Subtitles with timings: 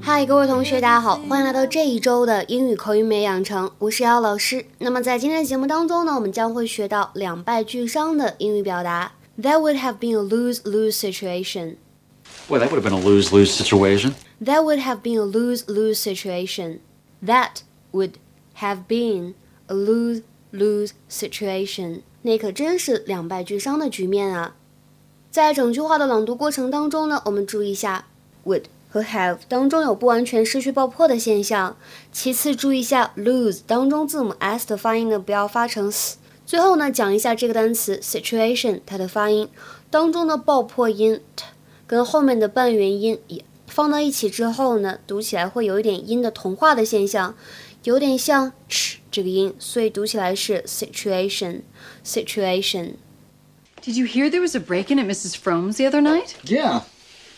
[0.00, 4.66] 嗨，各位同学，大家好，欢迎来到这一周的英语口语美养成，我是姚老师。
[4.78, 9.12] 那么在今天的节目当中呢，我们将会学到两败俱伤的英语表达。
[9.40, 11.76] That would have been a lose-lose situation.
[12.46, 14.14] Well, that would have been a lose-lose situation.
[14.40, 16.80] That would have been a lose-lose situation.
[17.24, 17.62] That
[17.92, 18.18] would
[18.56, 19.34] have been
[19.66, 22.02] a lose-lose situation.
[22.20, 24.56] 那可真是两败俱伤的局面啊！
[25.30, 28.06] 在整句话的朗读过程当中呢，我们注意一下
[28.44, 28.64] would。
[28.90, 31.76] 和 have 当中有不完全失去爆破的现象。
[32.12, 36.18] 其次，注意一下 lose 当中字母 s 的发音呢，不要发成 s。
[36.46, 39.48] 最后呢，讲一下这个单词 situation 它的发音
[39.90, 41.46] 当中的爆破音 t
[41.93, 47.35] 跟后面的半元音也放到一起之后呢，读起来会有一点音的同化的现象，
[47.83, 51.61] 有点像 ch 这个音，所以读起来是 situation
[52.03, 55.37] situation。Did you hear there was a break-in at Mrs.
[55.37, 56.35] Frome's the other night?
[56.43, 56.81] Yeah.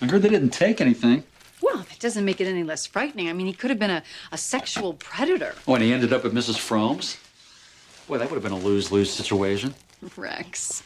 [0.00, 1.22] I heard they didn't take anything.
[1.62, 3.28] Well, that doesn't make it any less frightening.
[3.28, 5.54] I mean, he could have been a, a sexual predator.
[5.66, 6.58] Oh, and he ended up at Mrs.
[6.58, 7.16] Frome's?
[8.08, 9.74] Boy, that would have been a lose lose situation.
[10.16, 10.82] Rex,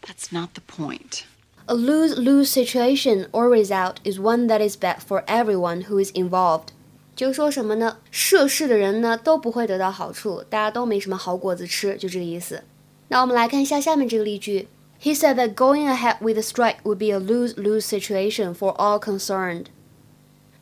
[0.00, 1.26] that's not the point.
[1.66, 6.10] A lose lose situation or result is one that is bad for everyone who is
[6.12, 6.68] involved.
[7.14, 7.98] 就说什么呢？
[8.10, 12.62] 涉事的人呢都不会得到好处，大家都没什么好果子吃，就这个意思。
[13.08, 14.68] 那我们来看一下下面这个例句。
[15.02, 18.98] He said that going ahead with the strike would be a lose lose situation for all
[18.98, 19.66] concerned.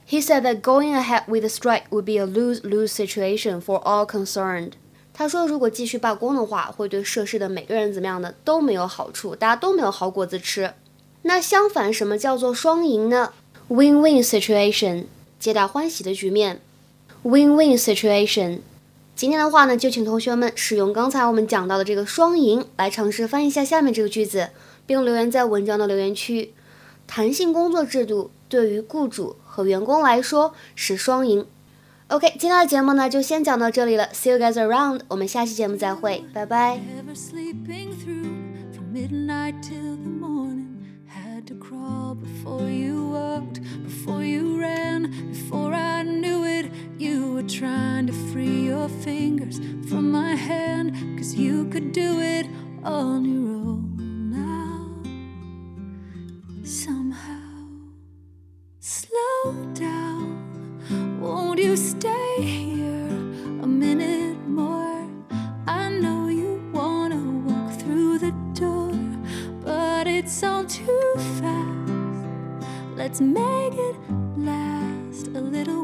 [0.09, 4.07] He said that going ahead with the strike would be a lose-lose situation for all
[4.07, 4.75] concerned.
[5.13, 8.33] 他说，如果继续罢工的话，会对涉事的每个人怎么样呢？
[8.45, 10.73] 都没有好处，大家都没有好果子吃。
[11.24, 13.32] 那相反，什么叫做双赢呢
[13.70, 15.06] ？Win-win situation，
[15.40, 16.60] 皆大欢喜的局面。
[17.24, 18.60] Win-win situation。
[19.16, 24.50] 今天的话呢，就请同学们使用刚才我们讲到的这个双赢来尝试翻译一下下面这个句子，
[24.88, 26.54] 并留言在文章的留言区。
[27.06, 31.46] 弹性工作制度对于雇主和员工来说是双赢。
[32.08, 36.80] OK，今天的节目呢就先讲到这里了，See you guys around，我们下期节目再会，拜拜。
[47.48, 52.48] Trying to free your fingers from my hand, cause you could do it
[52.84, 54.32] on your own.
[54.32, 54.88] Now.
[56.64, 57.68] Somehow,
[58.80, 61.20] slow down.
[61.20, 63.10] Won't you stay here
[63.62, 65.08] a minute more?
[65.68, 68.94] I know you wanna walk through the door,
[69.62, 72.66] but it's all too fast.
[72.96, 73.74] Let's make
[75.42, 75.81] a little